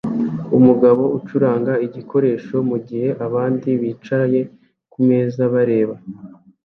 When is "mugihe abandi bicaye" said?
2.69-4.39